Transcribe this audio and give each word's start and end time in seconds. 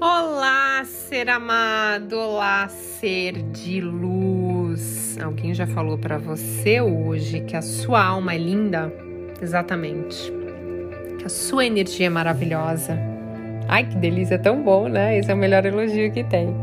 Olá, 0.00 0.84
ser 0.84 1.28
amado, 1.28 2.18
olá, 2.18 2.68
ser 2.68 3.32
de 3.42 3.80
luz. 3.80 5.18
Alguém 5.18 5.54
já 5.54 5.66
falou 5.66 5.96
para 5.96 6.18
você 6.18 6.80
hoje 6.80 7.40
que 7.40 7.56
a 7.56 7.62
sua 7.62 8.04
alma 8.04 8.34
é 8.34 8.38
linda? 8.38 8.92
Exatamente. 9.40 10.32
Que 11.18 11.24
a 11.24 11.28
sua 11.28 11.64
energia 11.64 12.06
é 12.06 12.10
maravilhosa. 12.10 12.98
Ai, 13.68 13.84
que 13.84 13.96
delícia, 13.96 14.38
tão 14.38 14.62
bom, 14.62 14.88
né? 14.88 15.18
Esse 15.18 15.30
é 15.30 15.34
o 15.34 15.36
melhor 15.36 15.64
elogio 15.64 16.12
que 16.12 16.22
tem. 16.24 16.54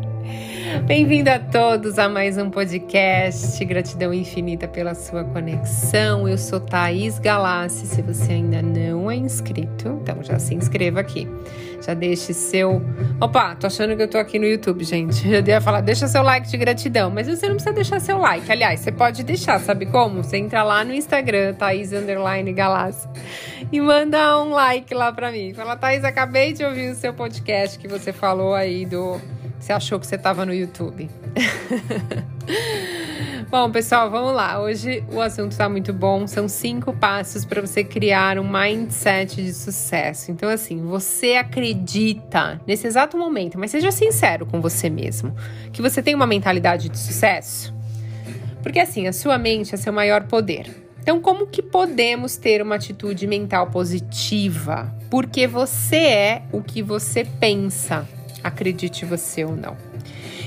Bem-vindo 0.82 1.30
a 1.30 1.38
todos 1.38 2.00
a 2.00 2.10
mais 2.10 2.38
um 2.38 2.50
podcast. 2.50 3.64
Gratidão 3.64 4.12
infinita 4.12 4.68
pela 4.68 4.96
sua 4.96 5.23
conexão. 5.23 6.28
Eu 6.28 6.38
sou 6.38 6.60
Thaís 6.60 7.20
Galassi. 7.20 7.86
Se 7.86 8.02
você 8.02 8.34
ainda 8.34 8.62
não 8.62 9.09
é 9.09 9.16
inscrito, 9.16 10.00
então 10.02 10.22
já 10.23 10.40
se 10.40 10.55
inscreva 10.55 11.00
aqui. 11.00 11.30
Já 11.80 11.94
deixe 11.94 12.34
seu. 12.34 12.81
Opa, 13.22 13.55
tô 13.55 13.67
achando 13.67 13.95
que 13.95 14.02
eu 14.02 14.08
tô 14.09 14.17
aqui 14.17 14.40
no 14.40 14.45
YouTube, 14.45 14.84
gente. 14.84 15.26
Eu 15.30 15.45
ia 15.45 15.62
falar, 15.62 15.81
deixa 15.81 16.08
seu 16.08 16.23
like 16.23 16.50
de 16.50 16.58
gratidão, 16.58 17.09
mas 17.09 17.28
você 17.28 17.48
não 17.48 17.55
precisa 17.55 17.73
deixar 17.73 18.00
seu 18.02 18.17
like. 18.17 18.52
Aliás, 18.52 18.80
você 18.80 18.92
pode 18.92 19.23
deixar, 19.23 19.59
sabe 19.59 19.86
como? 19.86 20.23
Você 20.23 20.38
entra 20.38 20.64
lá 20.64 20.84
no 20.84 20.94
Instagram, 20.94 21.53
Thaís 21.53 21.92
Galassi, 22.55 23.08
e 23.72 23.80
manda 23.80 24.42
um 24.42 24.50
like 24.50 24.94
lá 24.94 25.14
pra 25.14 25.31
mim. 25.31 25.53
Fala, 25.53 25.78
Thaís, 25.78 26.03
acabei 26.03 26.52
de 26.52 26.66
ouvir 26.66 26.92
o 26.92 26.95
seu 26.95 27.14
podcast 27.14 27.78
que 27.78 27.88
você 27.88 28.12
falou 28.12 28.53
aí 28.53 28.86
do 28.86 29.22
você 29.63 29.72
achou 29.72 29.98
que 29.98 30.05
você 30.05 30.16
estava 30.16 30.45
no 30.45 30.53
YouTube. 30.53 31.09
bom, 33.49 33.72
pessoal, 33.72 34.12
vamos 34.12 34.36
lá. 34.36 34.62
Hoje 34.62 35.02
o 35.09 35.22
assunto 35.22 35.53
está 35.53 35.70
muito 35.70 35.94
bom. 35.94 36.27
São 36.27 36.49
cinco 36.49 36.91
passos 36.91 37.45
para 37.45 37.62
você 37.62 37.81
criar 37.81 38.38
um 38.38 38.44
mindset 38.44 39.41
de 39.41 39.53
sucesso. 39.53 40.31
Então, 40.31 40.49
assim, 40.49 40.81
você 40.81 41.36
acredita 41.36 42.59
nesse 42.67 42.88
exato 42.88 43.17
momento, 43.17 43.58
mas 43.58 43.72
seja 43.72 43.89
sincero 43.89 44.45
com 44.45 44.59
você 44.59 44.89
mesmo, 44.89 45.34
que 45.72 45.81
você 45.81 46.03
tem 46.03 46.14
uma 46.14 46.28
mentalidade 46.28 46.89
de 46.89 47.00
sucesso? 47.00 47.73
Porque, 48.61 48.81
assim, 48.81 49.08
a 49.08 49.14
sua 49.14 49.38
mente 49.38 49.73
é 49.73 49.78
seu 49.78 49.94
maior 49.94 50.23
poder. 50.23 50.84
Então, 51.02 51.22
como 51.22 51.47
que 51.47 51.61
podemos 51.61 52.36
ter 52.36 52.61
uma 52.61 52.75
atitude 52.75 53.25
mental 53.28 53.67
positiva? 53.67 54.94
Porque 55.09 55.47
você 55.47 55.95
é 55.95 56.41
o 56.52 56.61
que 56.61 56.81
você 56.81 57.23
pensa 57.39 58.06
acredite 58.44 59.05
você 59.05 59.45
ou 59.45 59.55
não. 59.55 59.77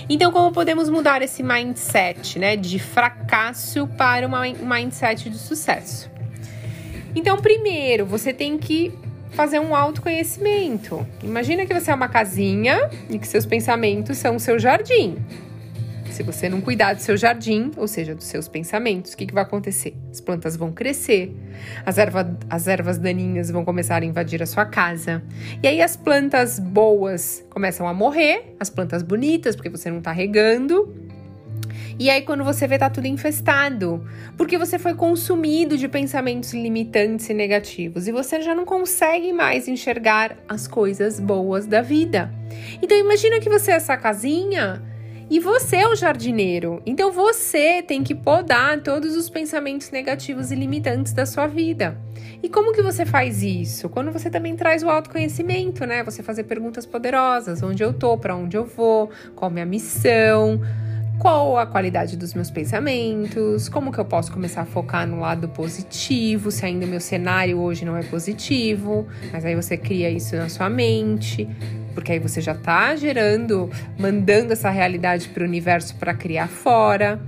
Então, 0.09 0.31
como 0.31 0.53
podemos 0.53 0.89
mudar 0.89 1.23
esse 1.23 1.43
mindset, 1.43 2.39
né, 2.39 2.57
de 2.57 2.79
fracasso 2.79 3.89
para 3.97 4.27
um 4.29 4.67
mindset 4.67 5.29
de 5.29 5.39
sucesso? 5.39 6.11
Então, 7.15 7.39
primeiro, 7.39 8.07
você 8.07 8.33
tem 8.33 8.59
que 8.59 8.93
fazer 9.31 9.59
um 9.59 9.75
autoconhecimento. 9.75 11.07
Imagina 11.23 11.67
que 11.67 11.75
você 11.75 11.91
é 11.91 11.95
uma 11.95 12.09
casinha 12.09 12.91
e 13.11 13.19
que 13.19 13.27
seus 13.27 13.45
pensamentos 13.45 14.17
são 14.19 14.37
o 14.37 14.41
seu 14.41 14.59
jardim. 14.59 15.17
Se 16.17 16.23
você 16.23 16.49
não 16.49 16.63
cuidar 16.63 16.95
do 16.95 17.03
seu 17.03 17.15
jardim, 17.15 17.71
ou 17.77 17.87
seja, 17.87 18.15
dos 18.15 18.25
seus 18.25 18.49
pensamentos, 18.49 19.13
o 19.13 19.17
que, 19.19 19.27
que 19.27 19.35
vai 19.35 19.43
acontecer? 19.43 19.95
As 20.11 20.19
plantas 20.19 20.57
vão 20.57 20.73
crescer, 20.73 21.31
as, 21.85 21.99
erva, 21.99 22.39
as 22.49 22.67
ervas 22.67 22.97
daninhas 22.97 23.51
vão 23.51 23.67
começar 23.67 24.01
a 24.01 24.05
invadir 24.07 24.43
a 24.43 24.47
sua 24.47 24.65
casa. 24.65 25.23
E 25.63 25.69
aí 25.69 25.83
as 25.83 25.95
plantas 25.95 26.59
boas 26.59 27.45
começam 27.51 27.87
a 27.87 27.93
morrer, 27.93 28.57
as 28.59 28.71
plantas 28.71 29.03
bonitas, 29.03 29.55
porque 29.55 29.69
você 29.69 29.91
não 29.91 29.99
está 29.99 30.11
regando. 30.11 30.91
E 31.99 32.09
aí, 32.09 32.23
quando 32.23 32.45
você 32.45 32.67
vê, 32.67 32.79
tá 32.79 32.89
tudo 32.89 33.07
infestado. 33.07 34.03
Porque 34.39 34.57
você 34.57 34.79
foi 34.79 34.95
consumido 34.95 35.77
de 35.77 35.87
pensamentos 35.87 36.55
limitantes 36.55 37.29
e 37.29 37.35
negativos. 37.35 38.09
E 38.09 38.13
você 38.13 38.41
já 38.41 38.55
não 38.55 38.65
consegue 38.65 39.35
mais 39.35 39.69
enxergar 39.69 40.39
as 40.49 40.67
coisas 40.67 41.21
boas 41.21 41.67
da 41.67 41.83
vida. 41.83 42.33
Então, 42.81 42.97
imagina 42.97 43.39
que 43.39 43.51
você 43.51 43.73
é 43.73 43.75
essa 43.75 43.99
casinha 43.99 44.83
e 45.29 45.41
você 45.41 45.77
é 45.77 45.89
o 45.89 45.97
jardineiro, 45.97 46.81
então 46.87 47.11
você 47.11 47.83
tem 47.83 48.05
que 48.05 48.15
podar 48.15 48.81
todos 48.81 49.17
os 49.17 49.29
pensamentos 49.29 49.91
negativos 49.91 50.53
e 50.53 50.55
limitantes 50.55 51.13
da 51.13 51.27
sua 51.27 51.49
vida. 51.49 51.99
E 52.43 52.49
como 52.49 52.73
que 52.73 52.81
você 52.81 53.05
faz 53.05 53.43
isso? 53.43 53.89
Quando 53.89 54.13
você 54.13 54.31
também 54.31 54.55
traz 54.55 54.85
o 54.85 54.89
autoconhecimento, 54.89 55.85
né? 55.85 56.05
Você 56.05 56.23
fazer 56.23 56.45
perguntas 56.45 56.87
poderosas: 56.87 57.63
onde 57.63 57.83
eu 57.83 57.93
tô, 57.93 58.17
para 58.17 58.37
onde 58.37 58.57
eu 58.57 58.65
vou, 58.65 59.11
qual 59.35 59.51
a 59.51 59.53
minha 59.53 59.67
missão, 59.67 60.61
qual 61.19 61.59
a 61.59 61.67
qualidade 61.67 62.17
dos 62.17 62.35
meus 62.35 62.51
pensamentos, 62.51 63.69
como 63.69 63.91
que 63.91 63.99
eu 63.99 64.05
posso 64.05 64.31
começar 64.31 64.63
a 64.63 64.67
focar 64.67 65.09
no 65.09 65.19
lado 65.19 65.49
positivo, 65.49 66.51
se 66.53 66.65
ainda 66.65 66.87
o 66.87 66.89
meu 66.89 67.01
cenário 67.01 67.59
hoje 67.59 67.85
não 67.85 67.97
é 67.97 68.03
positivo, 68.03 69.07
mas 69.33 69.45
aí 69.45 69.57
você 69.57 69.77
cria 69.77 70.11
isso 70.11 70.37
na 70.37 70.49
sua 70.49 70.71
mente 70.71 71.49
porque 71.97 72.13
aí 72.13 72.19
você 72.19 72.43
já 72.43 72.53
está 72.53 72.95
gerando, 72.95 73.71
mandando 73.99 74.53
essa 74.53 74.69
realidade 74.69 75.31
para 75.31 75.43
o 75.43 75.47
universo 75.47 75.97
para 75.97 76.13
criar 76.13 76.47
fora. 76.47 77.19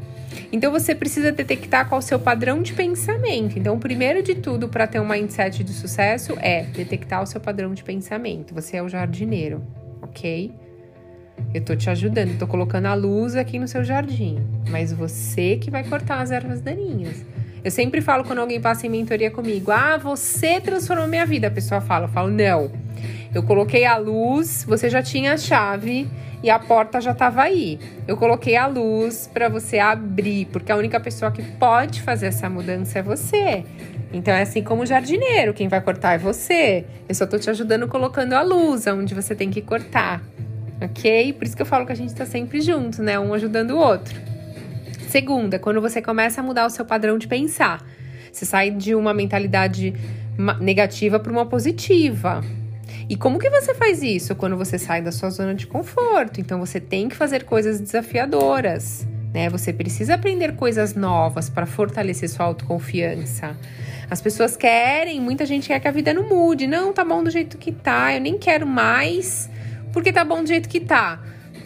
Então 0.53 0.71
você 0.71 0.95
precisa 0.95 1.33
detectar 1.33 1.89
qual 1.89 1.99
é 2.01 2.05
o 2.05 2.07
seu 2.07 2.19
padrão 2.19 2.61
de 2.61 2.75
pensamento. 2.75 3.59
Então, 3.59 3.77
o 3.77 3.79
primeiro 3.79 4.23
de 4.23 4.35
tudo 4.35 4.69
para 4.69 4.87
ter 4.87 5.01
um 5.01 5.09
mindset 5.09 5.65
de 5.65 5.73
sucesso 5.73 6.35
é 6.39 6.65
detectar 6.65 7.23
o 7.23 7.27
seu 7.27 7.41
padrão 7.41 7.73
de 7.73 7.83
pensamento. 7.83 8.55
Você 8.55 8.77
é 8.77 8.83
o 8.83 8.91
jardineiro, 8.91 9.67
ok? 10.03 10.53
Eu 11.55 11.65
tô 11.65 11.75
te 11.75 11.89
ajudando, 11.89 12.39
tô 12.39 12.47
colocando 12.47 12.87
a 12.87 12.95
luz 12.95 13.37
aqui 13.37 13.59
no 13.59 13.67
seu 13.67 13.83
jardim, 13.83 14.39
mas 14.69 14.93
você 14.93 15.57
que 15.57 15.71
vai 15.71 15.83
cortar 15.83 16.21
as 16.21 16.31
ervas 16.31 16.61
daninhas. 16.61 17.25
Eu 17.65 17.71
sempre 17.71 18.01
falo 18.01 18.25
quando 18.25 18.39
alguém 18.39 18.61
passa 18.61 18.87
em 18.87 18.91
mentoria 18.91 19.31
comigo: 19.31 19.71
"Ah, 19.71 19.97
você 19.97 20.61
transformou 20.61 21.07
minha 21.07 21.27
vida". 21.27 21.49
A 21.49 21.51
pessoa 21.51 21.81
fala, 21.81 22.05
eu 22.05 22.09
falo: 22.09 22.31
"Não. 22.31 22.71
Eu 23.35 23.43
coloquei 23.43 23.85
a 23.85 23.97
luz, 23.97 24.65
você 24.67 24.89
já 24.89 25.03
tinha 25.03 25.35
a 25.35 25.37
chave 25.37 26.09
e 26.43 26.49
a 26.49 26.59
porta 26.59 27.01
já 27.01 27.13
estava 27.13 27.43
aí. 27.43 27.79
Eu 28.07 28.17
coloquei 28.17 28.57
a 28.57 28.67
luz 28.67 29.29
para 29.33 29.49
você 29.49 29.79
abrir, 29.79 30.47
porque 30.47 30.73
a 30.73 30.77
única 30.77 30.99
pessoa 30.99 31.31
que 31.31 31.43
pode 31.43 32.01
fazer 32.03 32.27
essa 32.27 32.49
mudança 32.49 33.01
é 33.01 33.03
você. 33.03 33.65
Então 34.13 34.33
é 34.33 34.43
assim 34.43 34.63
como 34.63 34.83
o 34.83 34.87
jardineiro, 34.87 35.53
quem 35.53 35.69
vai 35.69 35.81
cortar 35.81 36.15
é 36.15 36.19
você. 36.19 36.87
Eu 37.09 37.15
só 37.15 37.27
tô 37.27 37.39
te 37.39 37.51
ajudando 37.51 37.87
colocando 37.87 38.33
a 38.33 38.43
luz 38.43 38.87
onde 38.87 39.15
você 39.15 39.35
tem 39.35 39.51
que 39.51 39.61
cortar. 39.61 40.23
OK? 40.81 41.33
Por 41.35 41.45
isso 41.45 41.57
que 41.57 41.63
eu 41.63 41.67
falo 41.67 41.85
que 41.85 41.93
a 41.93 41.97
gente 41.97 42.15
tá 42.15 42.25
sempre 42.25 42.61
junto, 42.61 43.03
né? 43.03 43.19
Um 43.19 43.35
ajudando 43.35 43.73
o 43.73 43.79
outro. 43.79 44.28
Segunda, 45.09 45.59
quando 45.59 45.81
você 45.81 46.03
começa 46.03 46.43
a 46.43 46.45
mudar 46.45 46.67
o 46.67 46.71
seu 46.71 46.85
padrão 46.85 47.17
de 47.17 47.27
pensar. 47.27 47.83
Você 48.31 48.45
sai 48.45 48.71
de 48.71 48.95
uma 48.95 49.15
mentalidade 49.15 49.95
negativa 50.61 51.19
para 51.19 51.33
uma 51.33 51.47
positiva. 51.47 52.45
E 53.09 53.17
como 53.17 53.39
que 53.39 53.49
você 53.49 53.75
faz 53.75 54.03
isso? 54.03 54.35
Quando 54.35 54.55
você 54.55 54.79
sai 54.79 55.01
da 55.01 55.11
sua 55.11 55.31
zona 55.31 55.55
de 55.55 55.67
conforto. 55.67 56.43
Então 56.43 56.61
você 56.61 56.79
tem 56.79 57.09
que 57.09 57.17
fazer 57.17 57.45
coisas 57.45 57.81
desafiadoras. 57.81 59.09
Né? 59.33 59.49
Você 59.49 59.73
precisa 59.73 60.15
aprender 60.15 60.55
coisas 60.57 60.95
novas 60.95 61.49
para 61.49 61.65
fortalecer 61.65 62.29
sua 62.29 62.45
autoconfiança. 62.45 63.57
As 64.11 64.21
pessoas 64.21 64.59
querem, 64.59 65.23
muita 65.23 65.47
gente 65.47 65.69
quer 65.69 65.81
que 65.81 65.89
a 65.89 65.91
vida 65.91 66.13
não 66.13 66.29
mude. 66.29 66.67
Não, 66.67 66.93
tá 66.93 67.03
bom 67.03 67.25
do 67.25 67.31
jeito 67.31 67.57
que 67.57 67.73
tá, 67.73 68.15
eu 68.15 68.21
nem 68.21 68.37
quero 68.37 68.67
mais, 68.67 69.49
porque 69.91 70.13
tá 70.13 70.23
bom 70.23 70.43
do 70.43 70.49
jeito 70.49 70.69
que 70.69 70.81
tá. 70.81 71.19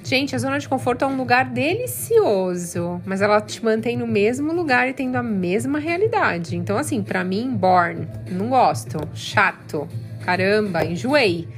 Gente, 0.05 0.35
a 0.35 0.39
zona 0.39 0.59
de 0.59 0.69
conforto 0.69 1.05
é 1.05 1.09
um 1.09 1.17
lugar 1.17 1.45
delicioso, 1.45 3.01
mas 3.07 3.23
ela 3.23 3.41
te 3.41 3.65
mantém 3.65 3.97
no 3.97 4.07
mesmo 4.07 4.53
lugar 4.53 4.89
e 4.89 4.93
tendo 4.93 5.17
a 5.17 5.23
mesma 5.23 5.79
realidade. 5.79 6.57
Então, 6.57 6.77
assim, 6.77 7.03
para 7.03 7.23
mim, 7.23 7.55
born, 7.55 8.09
não 8.29 8.49
gosto, 8.49 8.99
chato, 9.15 9.89
caramba, 10.25 10.85
enjoei, 10.85 11.49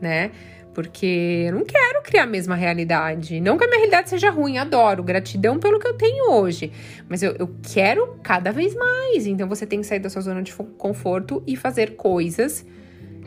né? 0.00 0.32
Porque 0.74 1.44
eu 1.46 1.54
não 1.54 1.64
quero 1.64 2.02
criar 2.02 2.24
a 2.24 2.26
mesma 2.26 2.56
realidade. 2.56 3.40
Não 3.40 3.56
que 3.56 3.64
a 3.64 3.68
minha 3.68 3.78
realidade 3.78 4.10
seja 4.10 4.30
ruim, 4.30 4.58
adoro, 4.58 5.02
gratidão 5.04 5.58
pelo 5.60 5.78
que 5.78 5.86
eu 5.86 5.94
tenho 5.94 6.32
hoje. 6.32 6.72
Mas 7.08 7.22
eu, 7.22 7.36
eu 7.38 7.54
quero 7.72 8.18
cada 8.22 8.50
vez 8.50 8.74
mais. 8.74 9.26
Então 9.26 9.46
você 9.46 9.64
tem 9.64 9.80
que 9.80 9.86
sair 9.86 10.00
da 10.00 10.10
sua 10.10 10.22
zona 10.22 10.42
de 10.42 10.52
conforto 10.52 11.42
e 11.46 11.56
fazer 11.56 11.94
coisas 11.94 12.66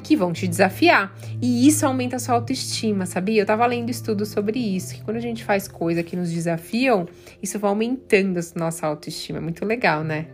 que 0.06 0.16
vão 0.16 0.32
te 0.32 0.48
desafiar. 0.48 1.18
E 1.42 1.68
isso 1.68 1.84
aumenta 1.84 2.18
a 2.18 2.20
sua 2.20 2.36
autoestima, 2.36 3.08
sabia? 3.08 3.42
Eu 3.42 3.46
tava 3.46 3.66
lendo 3.66 3.90
estudos 3.90 4.30
sobre 4.30 4.60
isso, 4.60 4.94
que 4.94 5.02
quando 5.02 5.18
a 5.18 5.22
gente 5.22 5.44
faz 5.44 5.68
coisas 5.68 6.06
que 6.06 6.16
nos 6.16 6.32
desafiam, 6.32 7.08
isso 7.42 7.58
vai 7.58 7.70
aumentando 7.70 8.40
a 8.40 8.60
nossa 8.60 8.86
autoestima. 8.86 9.40
É 9.40 9.42
muito 9.42 9.66
legal, 9.66 10.04
né? 10.04 10.28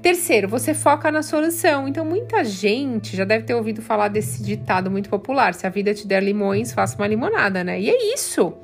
Terceiro, 0.00 0.48
você 0.48 0.72
foca 0.72 1.12
na 1.12 1.22
solução. 1.22 1.86
Então, 1.86 2.04
muita 2.06 2.42
gente 2.42 3.14
já 3.14 3.24
deve 3.24 3.44
ter 3.44 3.54
ouvido 3.54 3.82
falar 3.82 4.08
desse 4.08 4.42
ditado 4.42 4.90
muito 4.90 5.10
popular: 5.10 5.52
se 5.52 5.66
a 5.66 5.70
vida 5.70 5.92
te 5.92 6.06
der 6.06 6.22
limões, 6.22 6.72
faça 6.72 6.96
uma 6.96 7.06
limonada, 7.06 7.62
né? 7.62 7.78
E 7.78 7.90
é 7.90 8.14
isso. 8.14 8.54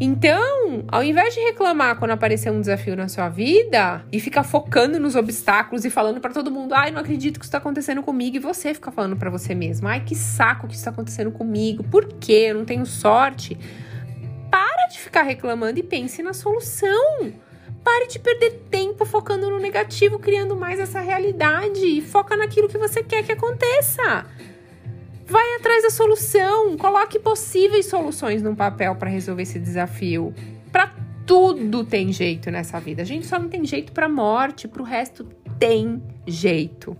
Então, 0.00 0.84
ao 0.86 1.02
invés 1.02 1.34
de 1.34 1.40
reclamar 1.40 1.98
quando 1.98 2.12
aparecer 2.12 2.52
um 2.52 2.60
desafio 2.60 2.94
na 2.94 3.08
sua 3.08 3.28
vida 3.28 4.04
e 4.12 4.20
ficar 4.20 4.44
focando 4.44 5.00
nos 5.00 5.16
obstáculos 5.16 5.84
e 5.84 5.90
falando 5.90 6.20
para 6.20 6.32
todo 6.32 6.52
mundo, 6.52 6.72
ai, 6.72 6.92
não 6.92 7.00
acredito 7.00 7.38
que 7.38 7.44
isso 7.44 7.50
tá 7.50 7.58
acontecendo 7.58 8.00
comigo, 8.00 8.36
e 8.36 8.38
você 8.38 8.72
fica 8.72 8.92
falando 8.92 9.16
para 9.16 9.28
você 9.28 9.56
mesmo, 9.56 9.88
ai, 9.88 10.04
que 10.04 10.14
saco 10.14 10.68
que 10.68 10.74
isso 10.74 10.84
tá 10.84 10.90
acontecendo 10.90 11.32
comigo, 11.32 11.82
por 11.82 12.06
quê? 12.06 12.46
Eu 12.48 12.54
não 12.54 12.64
tenho 12.64 12.86
sorte. 12.86 13.58
Para 14.48 14.86
de 14.86 15.00
ficar 15.00 15.22
reclamando 15.22 15.80
e 15.80 15.82
pense 15.82 16.22
na 16.22 16.32
solução. 16.32 17.32
Pare 17.82 18.06
de 18.06 18.18
perder 18.18 18.66
tempo 18.70 19.04
focando 19.04 19.50
no 19.50 19.58
negativo, 19.58 20.18
criando 20.18 20.54
mais 20.54 20.78
essa 20.78 21.00
realidade. 21.00 21.84
E 21.84 22.00
foca 22.00 22.36
naquilo 22.36 22.68
que 22.68 22.78
você 22.78 23.02
quer 23.02 23.22
que 23.24 23.32
aconteça. 23.32 24.26
Vai 25.28 25.48
a 25.88 25.90
solução, 25.90 26.76
coloque 26.76 27.18
possíveis 27.18 27.86
soluções 27.86 28.42
num 28.42 28.54
papel 28.54 28.94
para 28.94 29.08
resolver 29.08 29.42
esse 29.42 29.58
desafio. 29.58 30.34
Para 30.70 30.92
tudo 31.26 31.82
tem 31.82 32.12
jeito 32.12 32.50
nessa 32.50 32.78
vida. 32.78 33.02
A 33.02 33.04
gente 33.04 33.26
só 33.26 33.38
não 33.38 33.48
tem 33.48 33.64
jeito 33.64 33.92
para 33.92 34.08
morte, 34.08 34.68
para 34.68 34.82
o 34.82 34.84
resto 34.84 35.24
tem 35.58 36.02
jeito. 36.26 36.96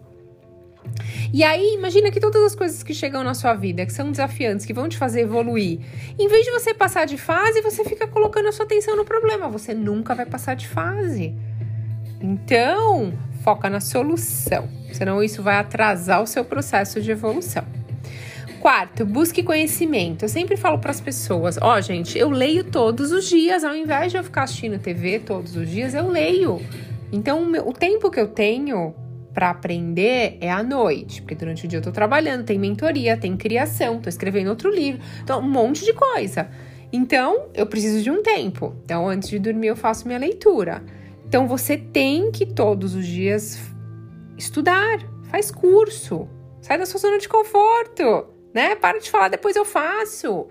E 1.33 1.45
aí, 1.45 1.75
imagina 1.75 2.11
que 2.11 2.19
todas 2.19 2.43
as 2.43 2.55
coisas 2.55 2.83
que 2.83 2.95
chegam 2.95 3.23
na 3.23 3.35
sua 3.35 3.53
vida, 3.55 3.85
que 3.85 3.93
são 3.93 4.11
desafiantes, 4.11 4.65
que 4.65 4.73
vão 4.73 4.89
te 4.89 4.97
fazer 4.97 5.21
evoluir, 5.21 5.81
em 6.19 6.29
vez 6.29 6.47
de 6.47 6.51
você 6.51 6.73
passar 6.73 7.05
de 7.05 7.19
fase, 7.19 7.61
você 7.61 7.85
fica 7.85 8.07
colocando 8.07 8.49
a 8.49 8.53
sua 8.53 8.65
atenção 8.65 8.97
no 8.97 9.05
problema. 9.05 9.51
Você 9.51 9.75
nunca 9.75 10.15
vai 10.15 10.25
passar 10.25 10.55
de 10.55 10.67
fase. 10.67 11.35
Então, 12.23 13.13
foca 13.45 13.69
na 13.69 13.81
solução, 13.81 14.67
senão 14.93 15.23
isso 15.23 15.43
vai 15.43 15.57
atrasar 15.57 16.23
o 16.23 16.27
seu 16.27 16.45
processo 16.45 17.03
de 17.03 17.11
evolução. 17.11 17.78
Quarto, 18.61 19.07
busque 19.07 19.43
conhecimento. 19.43 20.25
Eu 20.25 20.29
sempre 20.29 20.57
falo 20.57 20.79
para 20.79 20.91
as 20.91 21.01
pessoas: 21.01 21.59
ó, 21.61 21.77
oh, 21.77 21.81
gente, 21.81 22.19
eu 22.19 22.29
leio 22.29 22.65
todos 22.65 23.13
os 23.13 23.29
dias, 23.29 23.63
ao 23.63 23.75
invés 23.75 24.11
de 24.11 24.19
eu 24.19 24.25
ficar 24.25 24.43
assistindo 24.45 24.79
TV 24.79 25.21
todos 25.21 25.57
os 25.57 25.69
dias, 25.69 25.95
eu 25.95 26.09
leio. 26.09 26.61
Então, 27.13 27.51
o 27.65 27.73
tempo 27.73 28.11
que 28.11 28.21
eu 28.21 28.29
tenho 28.29 28.95
para 29.33 29.51
aprender 29.51 30.37
é 30.41 30.51
à 30.51 30.63
noite, 30.63 31.23
porque 31.23 31.35
durante 31.35 31.65
o 31.65 31.69
dia 31.69 31.79
eu 31.79 31.83
tô 31.83 31.93
trabalhando, 31.93 32.45
tem 32.45 32.59
mentoria, 32.59 33.17
tem 33.17 33.37
criação, 33.37 34.01
tô 34.01 34.09
escrevendo 34.09 34.49
outro 34.49 34.69
livro, 34.75 35.01
então 35.23 35.39
um 35.39 35.49
monte 35.49 35.85
de 35.85 35.93
coisa. 35.93 36.49
Então, 36.93 37.49
eu 37.55 37.67
preciso 37.67 38.03
de 38.03 38.11
um 38.11 38.23
tempo. 38.23 38.75
Então, 38.85 39.09
antes 39.09 39.29
de 39.29 39.39
dormir, 39.39 39.69
eu 39.69 39.77
faço 39.77 40.07
minha 40.07 40.19
leitura. 40.19 40.83
Então, 41.27 41.47
você 41.47 41.77
tem 41.77 42.33
que 42.33 42.47
todos 42.47 42.95
os 42.95 43.07
dias 43.07 43.61
estudar, 44.37 44.99
faz 45.25 45.51
curso, 45.51 46.27
sai 46.61 46.79
da 46.79 46.87
sua 46.87 46.99
zona 46.99 47.19
de 47.19 47.29
conforto, 47.29 48.38
né? 48.59 48.75
Para 48.75 48.99
de 48.99 49.09
falar, 49.09 49.29
depois 49.29 49.55
eu 49.55 49.65
faço. 49.65 50.49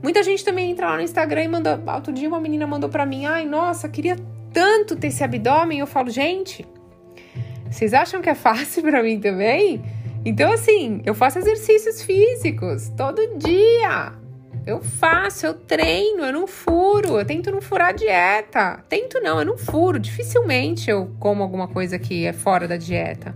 Muita 0.00 0.22
gente 0.22 0.44
também 0.44 0.70
entra 0.70 0.90
lá 0.90 0.96
no 0.96 1.02
Instagram 1.02 1.42
e 1.42 1.48
mandou. 1.48 1.76
Outro 1.92 2.12
dia, 2.12 2.28
uma 2.28 2.40
menina 2.40 2.68
mandou 2.68 2.88
para 2.88 3.04
mim: 3.04 3.26
ai, 3.26 3.44
nossa, 3.44 3.88
queria 3.88 4.16
tanto 4.52 4.94
ter 4.94 5.08
esse 5.08 5.24
abdômen. 5.24 5.80
Eu 5.80 5.86
falo, 5.86 6.08
gente, 6.08 6.64
vocês 7.68 7.92
acham 7.92 8.22
que 8.22 8.30
é 8.30 8.34
fácil 8.34 8.82
para 8.82 9.02
mim 9.02 9.18
também? 9.18 9.82
Então, 10.24 10.52
assim, 10.52 11.02
eu 11.04 11.14
faço 11.14 11.38
exercícios 11.40 12.00
físicos 12.02 12.90
todo 12.96 13.36
dia. 13.36 14.12
Eu 14.64 14.80
faço, 14.80 15.46
eu 15.46 15.54
treino, 15.54 16.24
eu 16.24 16.32
não 16.32 16.46
furo, 16.46 17.18
eu 17.18 17.24
tento 17.24 17.50
não 17.50 17.60
furar 17.60 17.88
a 17.88 17.92
dieta. 17.92 18.84
Tento 18.88 19.18
não, 19.20 19.40
eu 19.40 19.44
não 19.44 19.58
furo. 19.58 19.98
Dificilmente 19.98 20.88
eu 20.90 21.10
como 21.18 21.42
alguma 21.42 21.66
coisa 21.66 21.98
que 21.98 22.24
é 22.24 22.32
fora 22.32 22.68
da 22.68 22.76
dieta. 22.76 23.34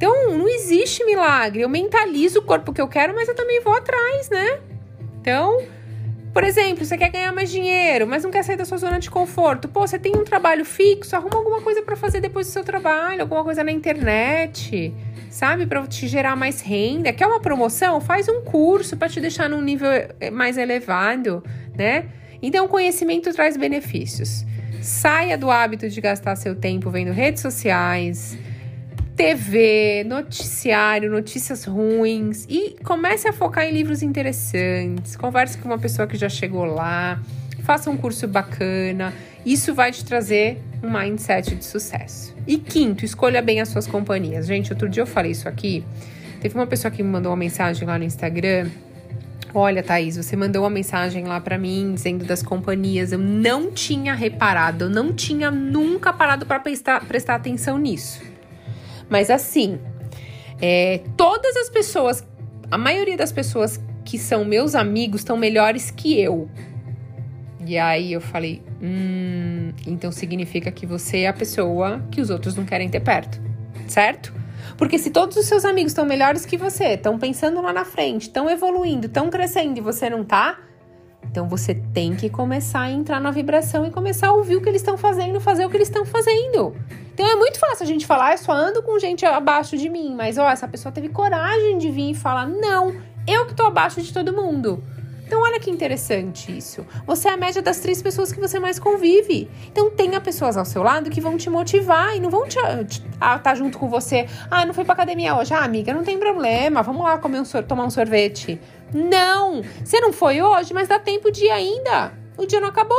Então, 0.00 0.30
não 0.30 0.48
existe 0.48 1.04
milagre. 1.04 1.60
Eu 1.60 1.68
mentalizo 1.68 2.38
o 2.38 2.42
corpo 2.42 2.72
que 2.72 2.80
eu 2.80 2.88
quero, 2.88 3.14
mas 3.14 3.28
eu 3.28 3.34
também 3.34 3.60
vou 3.60 3.74
atrás, 3.74 4.30
né? 4.30 4.58
Então, 5.20 5.58
por 6.32 6.42
exemplo, 6.42 6.86
você 6.86 6.96
quer 6.96 7.10
ganhar 7.10 7.30
mais 7.34 7.50
dinheiro, 7.50 8.06
mas 8.06 8.24
não 8.24 8.30
quer 8.30 8.42
sair 8.42 8.56
da 8.56 8.64
sua 8.64 8.78
zona 8.78 8.98
de 8.98 9.10
conforto. 9.10 9.68
Pô, 9.68 9.86
você 9.86 9.98
tem 9.98 10.16
um 10.16 10.24
trabalho 10.24 10.64
fixo, 10.64 11.14
arruma 11.14 11.36
alguma 11.36 11.60
coisa 11.60 11.82
para 11.82 11.96
fazer 11.96 12.22
depois 12.22 12.46
do 12.46 12.50
seu 12.50 12.64
trabalho, 12.64 13.20
alguma 13.20 13.44
coisa 13.44 13.62
na 13.62 13.70
internet, 13.70 14.90
sabe? 15.28 15.66
Para 15.66 15.86
te 15.86 16.08
gerar 16.08 16.34
mais 16.34 16.62
renda. 16.62 17.12
Quer 17.12 17.26
uma 17.26 17.38
promoção? 17.38 18.00
Faz 18.00 18.26
um 18.26 18.40
curso 18.40 18.96
para 18.96 19.10
te 19.10 19.20
deixar 19.20 19.50
num 19.50 19.60
nível 19.60 19.90
eh, 20.18 20.30
mais 20.30 20.56
elevado, 20.56 21.44
né? 21.76 22.06
Então, 22.40 22.66
conhecimento 22.68 23.30
traz 23.34 23.54
benefícios. 23.54 24.46
Saia 24.80 25.36
do 25.36 25.50
hábito 25.50 25.90
de 25.90 26.00
gastar 26.00 26.36
seu 26.36 26.56
tempo 26.56 26.88
vendo 26.88 27.12
redes 27.12 27.42
sociais, 27.42 28.38
TV, 29.20 30.02
noticiário, 30.06 31.10
notícias 31.10 31.66
ruins 31.66 32.46
e 32.48 32.74
comece 32.82 33.28
a 33.28 33.34
focar 33.34 33.66
em 33.66 33.70
livros 33.70 34.02
interessantes. 34.02 35.14
Converse 35.14 35.58
com 35.58 35.68
uma 35.68 35.78
pessoa 35.78 36.08
que 36.08 36.16
já 36.16 36.30
chegou 36.30 36.64
lá, 36.64 37.20
faça 37.62 37.90
um 37.90 37.98
curso 37.98 38.26
bacana. 38.26 39.12
Isso 39.44 39.74
vai 39.74 39.92
te 39.92 40.06
trazer 40.06 40.62
um 40.82 40.90
mindset 40.90 41.54
de 41.54 41.66
sucesso. 41.66 42.34
E 42.46 42.56
quinto, 42.56 43.04
escolha 43.04 43.42
bem 43.42 43.60
as 43.60 43.68
suas 43.68 43.86
companhias. 43.86 44.46
Gente, 44.46 44.72
outro 44.72 44.88
dia 44.88 45.02
eu 45.02 45.06
falei 45.06 45.32
isso 45.32 45.46
aqui. 45.46 45.84
Teve 46.40 46.54
uma 46.54 46.66
pessoa 46.66 46.90
que 46.90 47.02
me 47.02 47.10
mandou 47.10 47.30
uma 47.30 47.36
mensagem 47.36 47.86
lá 47.86 47.98
no 47.98 48.04
Instagram. 48.04 48.70
Olha, 49.52 49.82
Thaís, 49.82 50.16
você 50.16 50.34
mandou 50.34 50.62
uma 50.62 50.70
mensagem 50.70 51.26
lá 51.26 51.38
para 51.38 51.58
mim 51.58 51.92
dizendo 51.92 52.24
das 52.24 52.42
companhias. 52.42 53.12
Eu 53.12 53.18
não 53.18 53.70
tinha 53.70 54.14
reparado, 54.14 54.86
eu 54.86 54.90
não 54.90 55.12
tinha 55.12 55.50
nunca 55.50 56.10
parado 56.10 56.46
para 56.46 56.58
prestar, 56.58 57.04
prestar 57.04 57.34
atenção 57.34 57.76
nisso. 57.76 58.29
Mas 59.10 59.28
assim, 59.28 59.78
é, 60.62 61.02
todas 61.16 61.56
as 61.56 61.68
pessoas, 61.68 62.24
a 62.70 62.78
maioria 62.78 63.16
das 63.16 63.32
pessoas 63.32 63.80
que 64.04 64.16
são 64.18 64.44
meus 64.44 64.74
amigos 64.74 65.20
estão 65.20 65.36
melhores 65.36 65.90
que 65.90 66.18
eu. 66.18 66.48
E 67.66 67.76
aí 67.76 68.12
eu 68.12 68.20
falei, 68.20 68.62
hum, 68.80 69.72
então 69.86 70.10
significa 70.10 70.70
que 70.70 70.86
você 70.86 71.20
é 71.20 71.28
a 71.28 71.32
pessoa 71.32 72.02
que 72.10 72.20
os 72.20 72.30
outros 72.30 72.56
não 72.56 72.64
querem 72.64 72.88
ter 72.88 73.00
perto, 73.00 73.40
certo? 73.86 74.32
Porque 74.76 74.98
se 74.98 75.10
todos 75.10 75.36
os 75.36 75.46
seus 75.46 75.64
amigos 75.64 75.92
estão 75.92 76.06
melhores 76.06 76.46
que 76.46 76.56
você, 76.56 76.94
estão 76.94 77.18
pensando 77.18 77.60
lá 77.60 77.72
na 77.72 77.84
frente, 77.84 78.22
estão 78.22 78.48
evoluindo, 78.48 79.06
estão 79.06 79.28
crescendo 79.28 79.78
e 79.78 79.80
você 79.80 80.08
não 80.08 80.24
tá, 80.24 80.58
então 81.30 81.48
você 81.48 81.74
tem 81.74 82.16
que 82.16 82.28
começar 82.28 82.80
a 82.80 82.90
entrar 82.90 83.20
na 83.20 83.30
vibração 83.30 83.86
e 83.86 83.90
começar 83.90 84.28
a 84.28 84.32
ouvir 84.32 84.56
o 84.56 84.60
que 84.60 84.68
eles 84.68 84.82
estão 84.82 84.98
fazendo, 84.98 85.40
fazer 85.40 85.64
o 85.64 85.70
que 85.70 85.76
eles 85.76 85.88
estão 85.88 86.04
fazendo. 86.04 86.74
Então 87.14 87.24
é 87.24 87.36
muito 87.36 87.58
fácil 87.58 87.84
a 87.84 87.86
gente 87.86 88.04
falar, 88.04 88.28
ah, 88.28 88.32
eu 88.32 88.38
só 88.38 88.52
ando 88.52 88.82
com 88.82 88.98
gente 88.98 89.24
abaixo 89.24 89.76
de 89.76 89.88
mim, 89.88 90.14
mas 90.16 90.38
ó, 90.38 90.48
essa 90.48 90.66
pessoa 90.66 90.90
teve 90.90 91.08
coragem 91.08 91.78
de 91.78 91.88
vir 91.88 92.10
e 92.10 92.14
falar, 92.14 92.46
não, 92.46 92.94
eu 93.28 93.46
que 93.46 93.54
tô 93.54 93.62
abaixo 93.62 94.02
de 94.02 94.12
todo 94.12 94.32
mundo. 94.32 94.82
Então, 95.30 95.42
olha 95.42 95.60
que 95.60 95.70
interessante 95.70 96.50
isso. 96.58 96.84
Você 97.06 97.28
é 97.28 97.30
a 97.30 97.36
média 97.36 97.62
das 97.62 97.78
três 97.78 98.02
pessoas 98.02 98.32
que 98.32 98.40
você 98.40 98.58
mais 98.58 98.80
convive. 98.80 99.48
Então, 99.68 99.88
tenha 99.88 100.20
pessoas 100.20 100.56
ao 100.56 100.64
seu 100.64 100.82
lado 100.82 101.08
que 101.08 101.20
vão 101.20 101.36
te 101.36 101.48
motivar 101.48 102.16
e 102.16 102.20
não 102.20 102.28
vão 102.28 102.48
te, 102.48 102.58
te 102.88 103.00
tá 103.40 103.54
junto 103.54 103.78
com 103.78 103.88
você. 103.88 104.26
Ah, 104.50 104.66
não 104.66 104.74
foi 104.74 104.84
pra 104.84 104.92
academia 104.92 105.36
hoje. 105.36 105.54
Ah, 105.54 105.62
amiga, 105.62 105.94
não 105.94 106.02
tem 106.02 106.18
problema. 106.18 106.82
Vamos 106.82 107.04
lá 107.04 107.16
comer 107.16 107.40
um 107.40 107.44
tomar 107.62 107.84
um 107.84 107.90
sorvete. 107.90 108.60
Não! 108.92 109.62
Você 109.84 110.00
não 110.00 110.12
foi 110.12 110.42
hoje, 110.42 110.74
mas 110.74 110.88
dá 110.88 110.98
tempo 110.98 111.30
de 111.30 111.44
ir 111.44 111.50
ainda. 111.52 112.12
O 112.36 112.44
dia 112.44 112.58
não 112.58 112.68
acabou. 112.68 112.98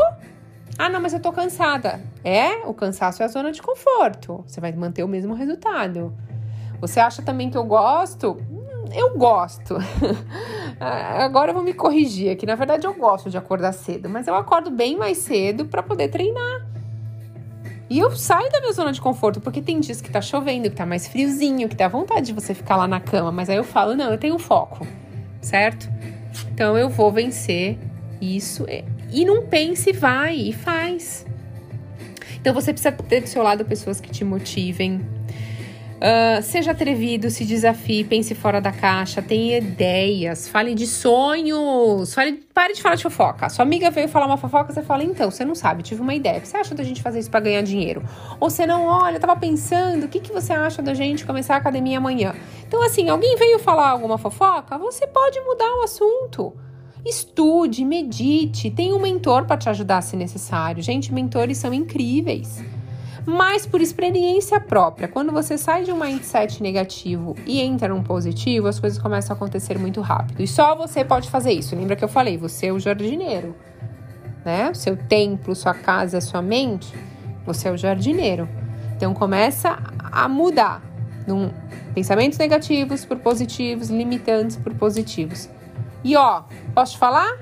Ah, 0.77 0.87
não, 0.87 1.01
mas 1.01 1.11
eu 1.11 1.19
tô 1.19 1.33
cansada. 1.33 1.99
É, 2.23 2.65
o 2.65 2.73
cansaço 2.73 3.21
é 3.21 3.25
a 3.25 3.27
zona 3.27 3.51
de 3.51 3.61
conforto. 3.61 4.41
Você 4.47 4.61
vai 4.61 4.71
manter 4.71 5.03
o 5.03 5.07
mesmo 5.07 5.33
resultado. 5.33 6.15
Você 6.79 7.01
acha 7.01 7.21
também 7.21 7.49
que 7.49 7.57
eu 7.57 7.65
gosto? 7.65 8.41
Eu 8.93 9.17
gosto. 9.17 9.77
Agora 10.79 11.51
eu 11.51 11.55
vou 11.55 11.63
me 11.63 11.73
corrigir 11.73 12.31
aqui. 12.31 12.45
Na 12.45 12.55
verdade, 12.55 12.85
eu 12.85 12.93
gosto 12.93 13.29
de 13.29 13.37
acordar 13.37 13.73
cedo, 13.73 14.09
mas 14.09 14.27
eu 14.27 14.35
acordo 14.35 14.69
bem 14.69 14.97
mais 14.97 15.19
cedo 15.19 15.65
para 15.65 15.81
poder 15.81 16.09
treinar. 16.09 16.67
E 17.89 17.99
eu 17.99 18.11
saio 18.11 18.49
da 18.49 18.61
minha 18.61 18.71
zona 18.71 18.91
de 18.91 19.01
conforto, 19.01 19.41
porque 19.41 19.61
tem 19.61 19.79
dias 19.79 20.01
que 20.01 20.09
tá 20.09 20.21
chovendo, 20.21 20.69
que 20.69 20.75
tá 20.75 20.85
mais 20.85 21.07
friozinho, 21.07 21.67
que 21.67 21.75
dá 21.75 21.87
vontade 21.89 22.27
de 22.27 22.33
você 22.33 22.53
ficar 22.53 22.77
lá 22.77 22.87
na 22.87 23.01
cama, 23.01 23.31
mas 23.31 23.49
aí 23.49 23.57
eu 23.57 23.65
falo, 23.65 23.95
não, 23.95 24.11
eu 24.11 24.17
tenho 24.17 24.39
foco 24.39 24.87
certo? 25.41 25.89
Então 26.53 26.77
eu 26.77 26.89
vou 26.89 27.11
vencer 27.11 27.77
isso. 28.21 28.65
E 29.11 29.25
não 29.25 29.45
pense, 29.47 29.91
vai 29.91 30.35
e 30.35 30.53
faz. 30.53 31.25
Então 32.39 32.53
você 32.53 32.71
precisa 32.71 32.91
ter 32.91 33.21
do 33.21 33.27
seu 33.27 33.43
lado 33.43 33.65
pessoas 33.65 33.99
que 33.99 34.09
te 34.09 34.23
motivem, 34.23 35.01
Uh, 36.01 36.41
seja 36.41 36.71
atrevido, 36.71 37.29
se 37.29 37.45
desafie, 37.45 38.03
pense 38.03 38.33
fora 38.33 38.59
da 38.59 38.71
caixa, 38.71 39.21
tenha 39.21 39.59
ideias, 39.59 40.49
fale 40.49 40.73
de 40.73 40.87
sonhos, 40.87 42.11
fale, 42.15 42.43
pare 42.51 42.73
de 42.73 42.81
falar 42.81 42.95
de 42.95 43.03
fofoca. 43.03 43.47
Sua 43.49 43.61
amiga 43.61 43.91
veio 43.91 44.07
falar 44.07 44.25
uma 44.25 44.37
fofoca, 44.37 44.73
você 44.73 44.81
fala, 44.81 45.03
então, 45.03 45.29
você 45.29 45.45
não 45.45 45.53
sabe, 45.53 45.83
tive 45.83 46.01
uma 46.01 46.15
ideia. 46.15 46.39
O 46.39 46.41
que 46.41 46.47
você 46.47 46.57
acha 46.57 46.73
da 46.73 46.83
gente 46.83 47.03
fazer 47.03 47.19
isso 47.19 47.29
para 47.29 47.41
ganhar 47.41 47.61
dinheiro? 47.61 48.01
Ou 48.39 48.49
você 48.49 48.65
não, 48.65 48.85
olha, 48.87 49.19
tava 49.19 49.35
pensando, 49.35 50.05
o 50.05 50.07
que, 50.07 50.19
que 50.19 50.33
você 50.33 50.53
acha 50.53 50.81
da 50.81 50.95
gente 50.95 51.23
começar 51.23 51.53
a 51.53 51.57
academia 51.57 51.99
amanhã? 51.99 52.33
Então, 52.67 52.81
assim, 52.81 53.07
alguém 53.07 53.35
veio 53.35 53.59
falar 53.59 53.91
alguma 53.91 54.17
fofoca, 54.17 54.79
você 54.79 55.05
pode 55.05 55.39
mudar 55.41 55.71
o 55.81 55.83
assunto. 55.83 56.51
Estude, 57.05 57.85
medite, 57.85 58.71
tem 58.71 58.91
um 58.91 58.99
mentor 58.99 59.45
para 59.45 59.57
te 59.57 59.69
ajudar 59.69 60.01
se 60.01 60.15
necessário. 60.15 60.81
Gente, 60.81 61.13
mentores 61.13 61.59
são 61.59 61.71
incríveis. 61.71 62.59
Mas 63.25 63.65
por 63.65 63.81
experiência 63.81 64.59
própria, 64.59 65.07
quando 65.07 65.31
você 65.31 65.57
sai 65.57 65.83
de 65.83 65.91
um 65.91 65.99
mindset 65.99 66.61
negativo 66.61 67.35
e 67.45 67.61
entra 67.61 67.89
num 67.89 68.01
positivo, 68.01 68.67
as 68.67 68.79
coisas 68.79 68.97
começam 68.97 69.33
a 69.33 69.37
acontecer 69.37 69.77
muito 69.77 70.01
rápido. 70.01 70.41
E 70.41 70.47
só 70.47 70.75
você 70.75 71.05
pode 71.05 71.29
fazer 71.29 71.51
isso. 71.51 71.75
Lembra 71.75 71.95
que 71.95 72.03
eu 72.03 72.09
falei, 72.09 72.37
você 72.37 72.67
é 72.67 72.71
o 72.71 72.79
jardineiro, 72.79 73.55
né? 74.43 74.73
Seu 74.73 74.97
templo, 74.97 75.55
sua 75.55 75.73
casa, 75.73 76.19
sua 76.19 76.41
mente, 76.41 76.93
você 77.45 77.67
é 77.67 77.71
o 77.71 77.77
jardineiro. 77.77 78.49
Então 78.95 79.13
começa 79.13 79.77
a 80.11 80.27
mudar 80.27 80.81
num 81.27 81.51
pensamentos 81.93 82.39
negativos 82.39 83.05
por 83.05 83.19
positivos, 83.19 83.89
limitantes 83.89 84.57
por 84.57 84.73
positivos. 84.73 85.49
E 86.03 86.15
ó, 86.15 86.43
posso 86.73 86.93
te 86.93 86.97
falar? 86.97 87.37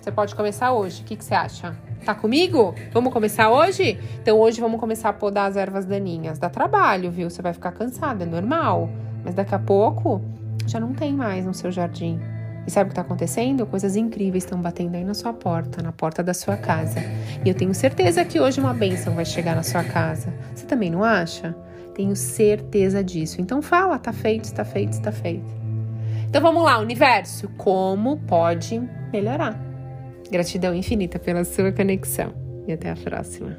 Você 0.00 0.10
pode 0.10 0.34
começar 0.34 0.72
hoje. 0.72 1.02
O 1.02 1.04
que, 1.04 1.16
que 1.16 1.24
você 1.24 1.34
acha? 1.34 1.76
Tá 2.04 2.14
comigo? 2.14 2.74
Vamos 2.92 3.10
começar 3.14 3.50
hoje? 3.50 3.98
Então 4.20 4.38
hoje 4.38 4.60
vamos 4.60 4.78
começar 4.78 5.08
a 5.08 5.12
podar 5.12 5.48
as 5.48 5.56
ervas 5.56 5.86
daninhas. 5.86 6.38
Dá 6.38 6.50
trabalho, 6.50 7.10
viu? 7.10 7.30
Você 7.30 7.40
vai 7.40 7.54
ficar 7.54 7.72
cansada, 7.72 8.24
é 8.24 8.26
normal. 8.26 8.90
Mas 9.24 9.34
daqui 9.34 9.54
a 9.54 9.58
pouco 9.58 10.20
já 10.66 10.78
não 10.78 10.92
tem 10.92 11.14
mais 11.14 11.46
no 11.46 11.54
seu 11.54 11.72
jardim. 11.72 12.20
E 12.66 12.70
sabe 12.70 12.84
o 12.84 12.86
que 12.88 12.92
está 12.92 13.00
acontecendo? 13.00 13.64
Coisas 13.64 13.96
incríveis 13.96 14.44
estão 14.44 14.60
batendo 14.60 14.96
aí 14.96 15.04
na 15.04 15.14
sua 15.14 15.32
porta, 15.32 15.82
na 15.82 15.92
porta 15.92 16.22
da 16.22 16.34
sua 16.34 16.58
casa. 16.58 17.00
E 17.42 17.48
eu 17.48 17.54
tenho 17.54 17.74
certeza 17.74 18.22
que 18.22 18.38
hoje 18.38 18.60
uma 18.60 18.74
bênção 18.74 19.14
vai 19.14 19.24
chegar 19.24 19.56
na 19.56 19.62
sua 19.62 19.82
casa. 19.82 20.30
Você 20.54 20.66
também 20.66 20.90
não 20.90 21.02
acha? 21.02 21.56
Tenho 21.94 22.14
certeza 22.14 23.02
disso. 23.02 23.40
Então 23.40 23.62
fala, 23.62 23.98
tá 23.98 24.12
feito, 24.12 24.44
está 24.44 24.64
feito, 24.64 24.92
está 24.92 25.10
feito. 25.10 25.50
Então 26.28 26.42
vamos 26.42 26.62
lá, 26.64 26.78
universo, 26.78 27.48
como 27.56 28.18
pode 28.18 28.82
melhorar? 29.10 29.73
Gratidão 30.30 30.74
infinita 30.74 31.18
pela 31.18 31.44
sua 31.44 31.72
conexão 31.72 32.32
e 32.66 32.72
até 32.72 32.90
a 32.90 32.96
próxima. 32.96 33.58